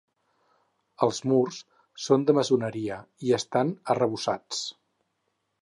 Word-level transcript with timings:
Els 1.07 1.19
murs 1.31 1.59
són 2.07 2.25
de 2.29 2.37
maçoneria 2.39 2.99
i 3.29 3.37
estan 3.41 3.75
arrebossats. 3.97 4.65